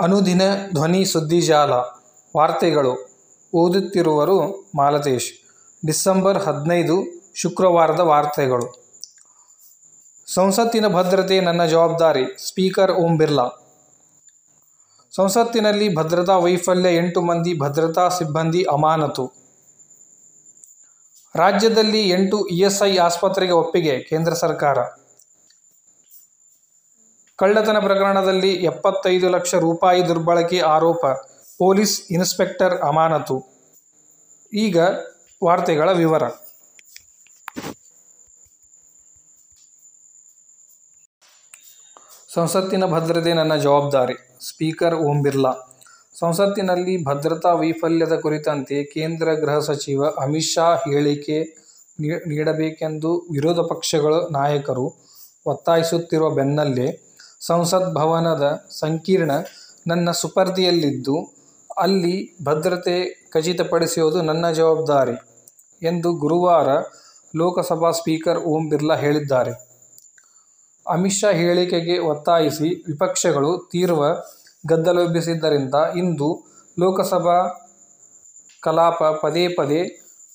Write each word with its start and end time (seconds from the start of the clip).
ಅನುದಿನ 0.00 0.42
ಧ್ವನಿ 0.74 1.04
ಸುದ್ದಿಜಾಲ 1.04 1.72
ವಾರ್ತೆಗಳು 2.36 3.08
ಓದುತ್ತಿರುವರು 3.54 4.68
ಮಾಲತೇಶ್. 4.76 5.32
ಡಿಸೆಂಬರ್ 5.86 6.38
ಹದಿನೈದು, 6.38 7.04
ಶುಕ್ರವಾರದ 7.34 8.00
ವಾರ್ತೆಗಳು. 8.00 8.92
ಸಂಸತ್ತಿನ 10.34 10.86
ಭದ್ರತೆ 10.88 11.40
ನನ್ನ 11.40 11.64
ಜವಾಬ್ದಾರಿ, 11.64 12.48
ಸ್ಪೀಕರ್ 12.48 12.92
ಓಂ 12.92 13.18
ಬಿರ್ಲಾ. 13.18 13.48
ಸಂಸತ್ತಿನಲ್ಲಿ 15.16 15.96
ಭದ್ರತಾ 15.96 16.36
ವೈಫಲ್ಯ 16.36 16.96
ಎಂಟು 16.96 17.20
ಮಂದಿ, 17.20 17.58
ಭದ್ರತಾ 17.58 18.08
ಸಿಬ್ಬಂದಿ 18.08 18.62
ಅಮಾನತು. 18.62 19.32
ರಾಜ್ಯದಲ್ಲಿ 21.34 22.08
ಎಂಟು 22.08 22.46
ಇಎಸ್ಐ 22.46 22.96
ಆಸ್ಪತ್ರೆಗೆ 22.96 23.52
ಒಪ್ಪಿಗೆ 23.52 23.98
ಕೇಂದ್ರ 23.98 24.34
ಸರ್ಕಾರ. 24.34 24.78
ಕಳ್ಳತನ 27.38 27.78
ಪ್ರಕರಣದಲ್ಲಿ 27.78 28.50
ಎಪ್ಪತ್ತೈದು 28.64 29.28
ಲಕ್ಷ 29.28 29.54
ರೂಪಾಯಿ 29.54 30.08
ದುರ್ಬಳಕೆ 30.08 30.60
ಆರೋಪ, 30.60 31.06
ಪೊಲೀಸ್ 31.58 31.94
ಇನ್ಸ್ಪೆಕ್ಟರ್ 32.10 32.74
ಅಮಾನತು. 32.80 33.36
ಈಗ 34.52 34.78
ವಾರ್ತೆಗಳ 35.44 35.92
ವಿವರ. 35.92 36.24
ಸಂಸತ್ತಿನ 42.34 42.84
ಭದ್ರತೆ 42.84 43.32
ನನ್ನ 43.32 43.54
ಜವಾಬ್ದಾರಿ, 43.56 44.16
ಸ್ಪೀಕರ್ 44.48 44.94
ಓಂ 44.94 45.22
ಬಿರ್ಲಾ. 45.22 45.52
ಸಂಸತ್ತಿನಲ್ಲಿ 46.18 47.04
ಭದ್ರತಾ 47.04 47.52
ವೈಫಲ್ಯದ 47.52 48.14
ಕುರಿತಂತೆ 48.16 48.84
ಕೇಂದ್ರ 48.84 49.32
ಗೃಹ 49.32 49.58
ಸಚಿವ 49.58 50.04
ಅಮಿತ್ 50.22 50.44
ಶಾ 50.44 50.76
ಹೇಳಿಕೆ 50.76 51.38
ನೀಡಬೇಕೆಂದು 52.28 53.10
ವಿರೋಧ 53.32 53.58
ಪಕ್ಷಗಳ 53.58 54.14
ನಾಯಕರು 54.30 54.86
ಒತ್ತಾಯಿಸುತ್ತಿರುವ 55.46 56.30
ಬೆನ್ನಲ್ಲೇ 56.30 57.05
ಸಂಸತ್ 57.40 57.94
ಭವನದ 57.94 58.66
ಸಂಕೀರ್ಣ 58.70 59.30
ನನ್ನ 59.86 60.10
ಸುಪರ್ದಿಯಲ್ಲಿದ್ದು, 60.10 61.16
ಅಲ್ಲಿ 61.78 62.36
ಭದ್ರತೆ 62.44 63.28
ಖಚಿತಪಡಿಸುವುದು 63.34 64.22
ನನ್ನ 64.22 64.50
ಜವಾಬ್ದಾರಿ 64.50 65.16
ಎಂದು 65.82 66.12
ಗುರುವಾರ 66.12 66.68
ಲೋಕಸಭಾ 67.36 67.90
ಸ್ಪೀಕರ್ 67.90 68.38
ಓಂ 68.38 68.68
ಬಿರ್ಲಾ 68.68 68.94
ಹೇಳಿದ್ದಾರೆ. 68.94 69.52
ಅಮಿತ್ 70.88 71.14
ಶಾ 71.14 71.30
ಹೇಳಿಕೆಗೆ 71.30 71.98
ಒತ್ತಾಯಿಸಿ 71.98 72.68
ವಿಪಕ್ಷಗಳು 72.86 73.68
ತೀವ್ರ 73.72 73.92
ಗದ್ದಲವೆಬ್ಬಿಸಿದ್ದರಿಂದ 74.68 75.74
ಇಂದು 75.96 76.28
ಲೋಕಸಭಾ 76.78 77.38
ಕಲಾಪ 78.62 79.04
ಪದೇ 79.04 79.48
ಪದೇ 79.48 79.80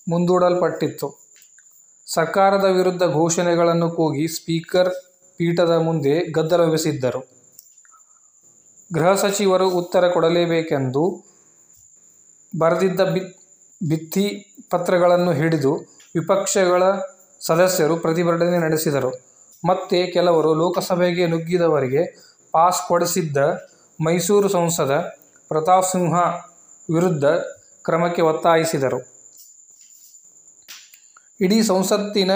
ಮುಂದೂಡಲ್ಪಟ್ಟಿತ್ತು. 0.10 1.08
ಸರ್ಕಾರದ 2.08 2.64
ವಿರುದ್ಧ 2.64 3.04
ಘೋಷಣೆಗಳನ್ನು 3.04 3.92
ಕೂಗಿ 3.92 4.28
ಸ್ಪೀಕರ್ 4.28 5.11
ಪೀಠದ 5.42 5.76
ಮುಂದೆ 5.82 6.14
ಗದ್ದಲವೆಬ್ಬಿಸಿದ್ದರು 6.32 7.22
ಗೃಹ 8.94 9.12
ಸಚಿವರು 9.16 9.68
ಉತ್ತರ 9.70 10.04
ಕೊಡಲೇಬೇಕೆಂದು 10.12 11.04
ಬರೆದಿದ್ದ 12.60 13.02
ಭಿತ್ತಿ 13.90 14.26
ಪತ್ರಗಳನ್ನು 14.70 15.32
ಹಿಡಿದು 15.32 15.72
ವಿಪಕ್ಷಗಳ 16.16 16.84
ಸದಸ್ಯರು 17.40 17.96
ಪ್ರತಿಭಟನೆ 17.98 18.58
ನಡೆಸಿದರು. 18.58 19.12
ಮತ್ತೆ 19.70 20.00
ಕೆಲವರು 20.12 20.50
ಲೋಕಸಭೆಗೆ 20.54 21.26
ನುಗ್ಗಿದವರಿಗೆ 21.28 22.04
ಪಾಸ್ 22.52 22.82
ಕೊಡಿಸಿದ್ದ 22.88 23.38
ಮೈಸೂರು 24.00 24.50
ಸಂಸದ 24.50 24.94
ಪ್ರತಾಪ್ 25.52 25.90
ಸಿಂಹ 25.92 26.16
ವಿರುದ್ಧ 26.90 27.26
ಕ್ರಮಕ್ಕೆ 27.86 28.22
ಒತ್ತಾಯಿಸಿದರು. 28.22 29.00
ಇಡೀ 31.42 31.60
ಸಂಸತ್ತಿನ 31.64 32.32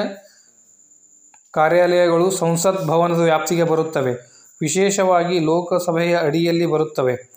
ಕಾರ್ಯಾಲಯಗಳು 1.56 2.32
ಸಂಸತ್ 2.32 2.86
ಭವನದ 2.86 3.20
ವ್ಯಾಪ್ತಿಗೆ 3.20 3.64
ಬರುತ್ತವೆ. 3.64 4.14
ವಿಶೇಷವಾಗಿ 4.62 5.40
ಲೋಕಸಭೆಯ 5.40 6.18
ಅಡಿಯಲ್ಲಿ 6.18 6.66
ಬರುತ್ತವೆ. 6.66 7.36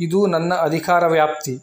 ಇದು 0.00 0.26
ನನ್ನ 0.26 0.54
ಅಧಿಕಾರ 0.54 1.06
ವ್ಯಾಪ್ತಿ. 1.06 1.58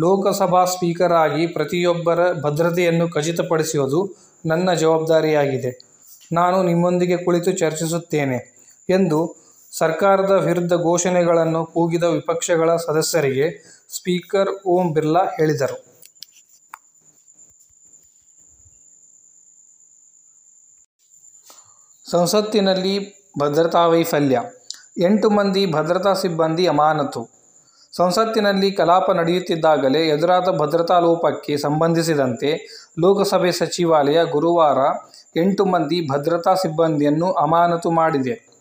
ಲೋಕಸಭಾ 0.00 0.64
ಸ್ಪೀಕರ್ 0.64 1.12
ಆಗಿ 1.12 1.46
ಪ್ರತಿಯೊಬ್ಬರ 1.46 2.32
ಭದ್ರತೆಯನ್ನು 2.32 3.08
ಖಚಿತಪಡಿಸುವುದು 3.08 4.14
ನನ್ನ 4.46 4.72
ಜವಾಬ್ದಾರಿಯಾಗಿದೆ. 4.72 5.94
ನಾನು 6.32 6.62
ನಿಮ್ಮೊಂದಿಗೆ 6.62 7.16
ಕುಳಿತು 7.16 7.52
ಚರ್ಚಿಸುತ್ತೇನೆ 7.52 8.38
ಎಂದು 8.90 9.36
ಸರ್ಕಾರದ 9.72 10.30
ವಿರುದ್ಧ 10.30 10.72
ಘೋಷಣೆಗಳನ್ನು 10.74 11.66
ಕೂಗಿದ 11.66 12.02
ವಿಪಕ್ಷಗಳ 12.02 12.76
ಸದಸ್ಯರಿಗೆ 12.76 13.46
ಸ್ಪೀಕರ್ 13.96 14.48
ಓಂ 14.66 14.92
ಬಿರ್ಲಾ 14.92 15.20
ಹೇಳಿದರು. 15.20 15.93
ಸಂಸತ್ತಿನಲ್ಲಿ 22.10 23.14
ಭದ್ರತಾ 23.38 23.86
ವೈಫಲ್ಯ. 23.86 24.42
ಎಂಟು 24.98 25.30
ಮಂದಿ 25.30 25.72
ಭದ್ರತಾ 25.72 26.12
ಸಿಬ್ಬಂದಿ 26.12 26.66
ಅಮಾನತು. 26.66 27.30
ಸಂಸತ್ತಿನಲ್ಲಿ 27.96 28.72
ಕಲಾಪ 28.72 29.10
ನಡೆಯುತ್ತಿದ್ದಾಗಲೇ 29.10 30.08
ಎದುರಾದ 30.08 30.48
ಭದ್ರತಾ 30.58 30.98
ಲೋಪಕ್ಕೆ 30.98 31.56
ಸಂಬಂಧಿಸಿದಂತೆ 31.56 32.50
ಲೋಕಸಭೆ 32.98 33.52
ಸಚಿವಾಲಯ 33.52 34.24
ಗುರುವಾರ 34.24 34.78
ಎಂಟು 35.36 35.64
ಮಂದಿ 35.64 36.08
ಭದ್ರತಾ 36.08 36.54
ಸಿಬ್ಬಂದಿಯನ್ನು 36.54 37.32
ಅಮಾನತು 37.32 37.90
ಮಾಡಿದೆ. 37.90 38.54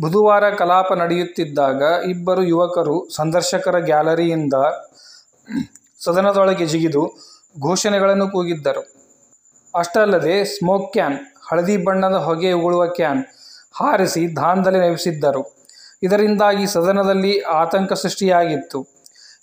ಬುಧವಾರ 0.00 0.50
ಕಲಾಪ 0.50 0.92
ನಡೆಯುತ್ತಿದ್ದಾಗ 0.92 1.82
ಇಬ್ಬರು 2.10 2.42
ಯುವಕರು 2.42 3.08
ಸಂದರ್ಶಕರ 3.08 3.78
ಗ್ಯಾಲರಿಯಿಂದ 3.78 4.54
ಸದನದೊಳಗೆ 6.04 6.66
ಜಿಗಿದು 6.66 7.02
ಘೋಷಣೆಗಳನ್ನು 7.62 8.28
ಕೂಗಿದ್ದರು. 8.28 8.82
ಅಷ್ಟಲ್ಲದೆ 9.78 10.44
ಸ್ಮೋಕ್ 10.44 10.92
ಕ್ಯಾನ್ 10.92 11.18
ಹಳದಿ 11.50 11.76
ಬಣ್ಣದ 11.76 12.14
ಹೊಗೆ 12.14 12.52
ಉಗುಳುವ 12.52 12.86
ಕ್ಯಾನ್ 12.86 13.24
ಹಾರಿಸಿ 13.80 14.36
ದಾಂಧಲೆ 14.36 14.80
ನೆವೆಸಿದ್ದರು. 14.80 15.56
ಇದರಿಂದಾಗಿ 16.02 16.66
ಸದನದಲ್ಲಿ 16.66 17.40
ಆತಂಕ 17.40 17.92
ಸೃಷ್ಟಿಯಾಗಿತ್ತು. 17.92 18.86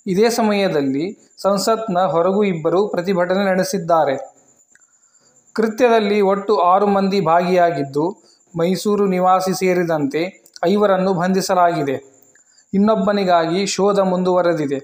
ಇದೇ 0.08 0.30
ಸಮಯದಲ್ಲಿ 0.30 1.36
ಸಂಸತ್ನ 1.42 2.00
ಹೊರಗೂ 2.00 2.44
ಇಬ್ಬರು 2.44 2.88
ಪ್ರತಿಭಟನೆ 2.88 3.46
ನಡೆಸಿದ್ದಾರೆ. 3.46 4.16
ಕೃತ್ಯದಲ್ಲಿ 5.53 6.22
ಒಟ್ಟು 6.22 6.58
ಆರು 6.58 6.88
ಮಂದಿ 6.88 7.22
ಭಾಗಿಯಾಗಿದ್ದು, 7.22 8.24
ಮೈಸೂರು 8.58 9.06
ನಿವಾಸಿ 9.08 9.53
ಸೇರಿದಂತೆ 9.53 10.44
ಐವರನ್ನು 10.66 11.13
ಬಂಧಿಸಲಾಗಿದೆ. 11.13 12.13
ಇನ್ನೊಬ್ಬನಿಗಾಗಿ 12.74 13.66
ಶೋಧ 13.66 14.00
ಮುಂದುವರೆದಿದೆ. 14.00 14.80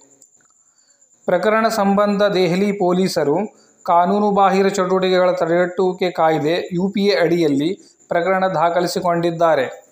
ಪ್ರಕರಣ 1.26 1.68
ಸಂಬಂಧ 1.68 2.24
ದೆಹಲಿ 2.24 2.72
ಪೊಲೀಸರು 2.72 3.38
ಕಾನೂನುಬಾಹಿರ 3.86 4.68
ಚಟುವಟಿಕೆಗಳ 4.68 5.32
ತಡೆಗಟ್ಟುವಿಕೆ 5.32 6.12
ಕಾಯ್ದೆ 6.12 6.56
ಯುಪಿಎ 6.74 7.16
ಅಡಿಯಲ್ಲಿ 7.16 7.70
ಪ್ರಕರಣ 8.08 8.46
ದಾಖಲಿಸಿಕೊಂಡಿದ್ದಾರೆ. 8.48 9.90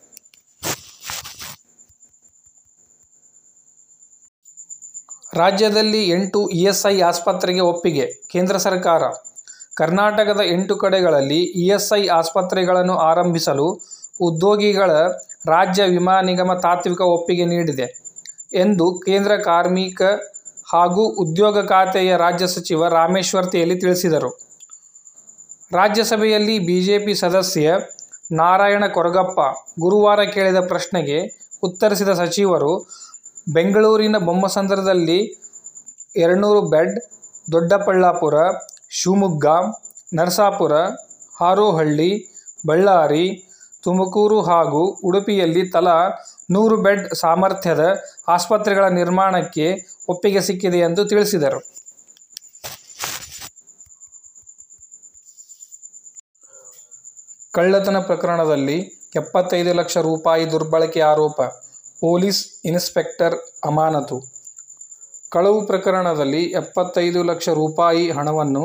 ರಾಜ್ಯದಲ್ಲಿ 5.33 6.09
ಎಂಟು 6.09 6.49
ಇಎಸ್ಐ 6.49 7.01
ಆಸ್ಪತ್ರೆಗೆ 7.01 7.59
ಒಪ್ಪಿಗೆ, 7.59 8.05
ಕೇಂದ್ರ 8.31 8.57
ಸರ್ಕಾರ. 8.57 9.03
ಕರ್ನಾಟಕದ 9.75 10.41
ಎಂಟು 10.45 10.75
ಕಡೆಗಳಲ್ಲಿ 10.75 11.39
ಇಎಸ್ಐ 11.43 12.07
ಆಸ್ಪತ್ರೆಗಳನ್ನು 12.07 12.97
ಆರಂಭಿಸಲು 12.97 13.67
ಉದ್ಯೋಗಿಗಳ 14.21 14.91
ರಾಜ್ಯ 15.47 15.83
ವಿಮಾ 15.83 16.21
ನಿಗಮ 16.21 16.53
ತಾತ್ವಿಕ 16.53 17.01
ಒಪ್ಪಿಗೆ 17.01 17.45
ನೀಡಿದೆ 17.45 17.87
ಎಂದು 18.53 18.99
ಕೇಂದ್ರ 19.05 19.35
ಕಾರ್ಮಿಕ 19.35 20.01
ಹಾಗೂ 20.73 21.03
ಉದ್ಯೋಗ 21.03 21.65
ಖಾತೆಯ 21.65 22.17
ರಾಜ್ಯ 22.17 22.47
ಸಚಿವ 22.47 22.87
ರಾಮೇಶ್ವರ್ 22.87 23.51
ತೇಲಿ 23.51 23.79
ತಿಳಿಸಿದರು. 23.79 24.47
ರಾಜ್ಯಸಭೆಯಲ್ಲಿ 25.71 26.59
ಬಿಜೆಪಿ 26.59 27.13
ಸದಸ್ಯ 27.13 27.73
ನಾರಾಯಣ 28.31 28.87
ಕೊರಗಪ್ಪ 28.87 29.39
ಗುರುವಾರ 29.79 30.23
ಕೇಳಿದ 30.23 30.67
ಪ್ರಶ್ನೆಗೆ 30.67 31.49
ಉತ್ತರಿಸಿದ 31.63 32.09
ಸಚಿವರು, 32.09 32.89
ಬೆಂಗಳೂರಿನ 33.53 34.17
ಬೊಮ್ಮಸಂದ್ರದಲ್ಲಿ 34.17 35.19
ಎರಡುನೂರು 36.15 36.61
ಬೆಡ್, 36.61 36.99
ದೊಡ್ಡಬಳ್ಳಾಪುರ, 37.51 38.35
ಶಿವಮೊಗ್ಗ, 38.89 39.45
ನರಸಾಪುರ, 40.15 40.71
ಹಾರೋಹಳ್ಳಿ, 41.39 42.27
ಬಳ್ಳಾರಿ 42.67 43.46
ತುಮಕೂರು 43.87 44.37
ಹಾಗೂ 44.49 44.83
ಉಡುಪಿಯಲ್ಲಿ 45.09 45.63
ತಲಾ 45.75 45.97
ನೂರು 46.55 46.77
ಬೆಡ್ 46.85 47.03
ಸಾಮರ್ಥ್ಯದ 47.23 47.83
ಆಸ್ಪತ್ರೆಗಳ 48.35 48.85
ನಿರ್ಮಾಣಕ್ಕೆ 48.99 49.67
ಒಪ್ಪಿಗೆ 50.13 50.41
ಸಿಕ್ಕಿದೆ 50.47 50.79
ಎಂದು 50.87 51.03
ತಿಳಿಸಿದರು. 51.11 51.59
ಕಳ್ಳತನ 57.57 57.97
ಪ್ರಕರಣದಲ್ಲಿ 58.09 58.75
ಎಪ್ಪತ್ತೈದು 59.21 59.71
ಲಕ್ಷ 59.79 59.97
ರೂಪಾಯಿ 60.07 60.43
ದುರ್ಬಳಕೆ 60.51 61.01
ಆರೋಪ, 61.11 61.39
ಪೊಲೀಸ್ 62.01 62.41
ಇನ್ಸ್ಪೆಕ್ಟರ್ 62.71 63.35
ಅಮಾನತು. 63.69 64.17
ಕಳವು 65.31 65.59
ಪ್ರಕರಣದಲ್ಲಿ 65.69 66.41
ಎಪ್ಪತ್ತೈದು 66.61 67.21
ಲಕ್ಷ 67.29 67.47
ರೂಪಾಯಿ 67.61 68.03
ಹಣವನ್ನು 68.17 68.63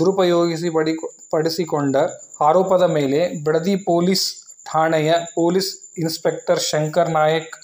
ದುರುಪಯೋಗಿಸಿ 0.00 0.68
ಪಡಿ 0.76 0.92
ಪಡಿಸಿಕೊಂಡ 1.32 1.96
ಆರೋಪದ 2.48 2.84
ಮೇಲೆ 2.96 3.20
ಬಿಡದಿ 3.44 3.74
ಪೊಲೀಸ್ 3.90 4.26
ಠಾಣೆಯ 4.66 5.12
ಪೊಲೀಸ್ 5.34 5.70
ಇನ್ಸ್ಪೆಕ್ಟರ್ 5.98 6.60
ಶಂಕರ್ 6.60 7.10
ನಾಯಕ್ 7.10 7.54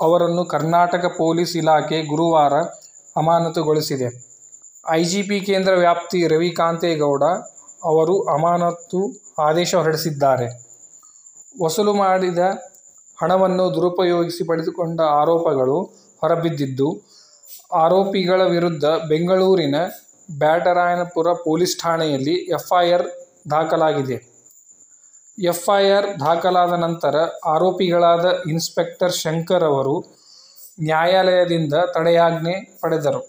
ಅವರನ್ನು 0.00 0.44
ಕರ್ನಾಟಕ 0.44 1.04
ಪೊಲೀಸ್ 1.18 1.56
ಇಲಾಖೆ 1.56 1.98
ಗುರುವಾರ 2.02 2.54
ಅಮಾನತುಗೊಳಿಸಿದೆ 3.16 4.08
ಐಜಿಪಿ 4.92 5.38
ಕೇಂದ್ರ 5.40 5.72
ವ್ಯಾಪ್ತಿ 5.74 6.20
ರವಿಕಾಂತೇಗೌಡ 6.26 7.24
ಅವರು 7.84 8.14
ಅಮಾನತು 8.36 9.00
ಆದೇಶ 9.38 9.74
ಹೊರಡಿಸಿದ್ದಾರೆ 9.74 10.48
ವಸೂಲು 11.62 11.92
ಮಾಡಿದ 11.94 12.42
ಹಣವನ್ನು 13.18 13.64
ದುರುಪಯೋಗಿಸಿ 13.74 14.42
ಪಡೆದುಕೊಂಡ 14.44 15.00
ಆರೋಪಗಳು 15.20 15.78
ಹೊರಬಿದ್ದಿದ್ದು, 16.22 16.88
ಆರೋಪಿಗಳ 17.74 18.40
ವಿರುದ್ಧ 18.54 18.84
ಬೆಂಗಳೂರಿನ 18.84 19.76
ಬ್ಯಾಟರಾಯನಪುರ 20.40 21.28
ಪೊಲೀಸ್ 21.44 21.74
ಠಾಣೆಯಲ್ಲಿ 21.82 22.34
ಎಫ್ಐಆರ್ 22.56 23.06
ದಾಖಲಾಗಿದೆ. 23.50 24.18
ಎಫ್ಐಆರ್ 25.46 26.20
ದಾಖಲಾದ 26.20 26.72
ನಂತರ 26.72 27.16
ಆರೋಪಿಗಳಾದ 27.46 28.26
ಇನ್ಸ್ಪೆಕ್ಟರ್ 28.46 29.12
ಶಂಕರ್ 29.12 29.62
ಅವರು 29.62 29.96
ನ್ಯಾಯಾಲಯದಿಂದ 30.80 31.74
ತಡೆಯಾಜ್ಞೆ 31.94 32.54
ಪಡೆದರು. 32.82 33.20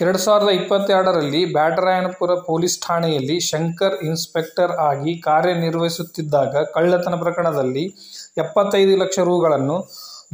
ಎರಡು 0.00 0.18
ಸಾವಿರದ 0.18 0.48
ಇಪ್ಪತ್ತೆರಡರಲ್ಲಿ 0.48 1.52
ಬ್ಯಾಟರಾಯನಪುರ 1.52 2.34
ಪೊಲೀಸ್ 2.40 2.80
ಠಾಣೆಯಲ್ಲಿ 2.80 3.40
ಶಂಕರ್ 3.40 3.96
ಇನ್ಸ್ಪೆಕ್ಟರ್ 4.04 4.72
ಆಗಿ 4.80 5.20
ಕಾರ್ಯನಿರ್ವಹಿಸುತ್ತಿದ್ದಾಗ 5.20 6.56
ಕಳ್ಳತನ 6.74 7.14
ಪ್ರಕರಣದಲ್ಲಿ 7.14 7.84
ಎಪ್ಪತ್ತೈದು 8.38 8.96
ಲಕ್ಷ 8.96 9.18
ರೂ.ಗಳನ್ನು 9.18 9.76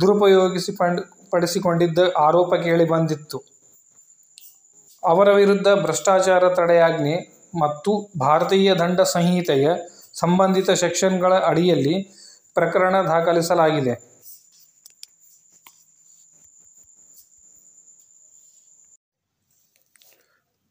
ದುರುಪಯೋಗಪಡಿಸಿಕೊಂಡಿದ್ದ 0.00 1.99
ಆರೋಪ 2.17 2.55
ಕೇಳಿಬಂದಿತ್ತು 2.55 3.38
ಅವರ 5.02 5.29
ವಿರುದ್ಧ 5.32 5.69
ಭ್ರಷ್ಟಾಚಾರ 5.69 6.55
ತಡೆಯಾಜ್ಞೆ 6.55 7.44
ಮತ್ತು 7.60 8.12
ಭಾರತೀಯ 8.18 8.74
ದಂಡ 8.74 9.00
ಸಂಹಿತೆಯ 9.00 9.68
ಸಂಬಂಧಿತ 10.12 10.70
ಸೆಕ್ಷನ್ಗಳ 10.70 11.34
ಅಡಿಯಲ್ಲಿ 11.34 12.02
ಪ್ರಕರಣ 12.54 12.94
ದಾಖಲಿಸಲಾಗಿದೆ. 13.06 14.14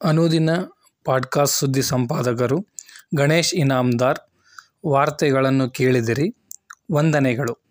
ಅನುದಿನ 0.03 0.50
ಪಾಡ್ಕಾಸ್ಟ್ 1.06 1.57
ಸುದ್ದಿ 1.57 1.81
ಸಂಪಾದಕರು 1.81 2.65
ಗಣೇಶ್ 3.15 3.53
ಇನಾಮ್ದಾರ್ 3.53 4.19
ವಾರ್ತೆಗಳನ್ನು 4.88 5.69
ಕೇಳಿದಿರಿ. 5.69 6.47
ವಂದನೆಗಳು. 6.94 7.62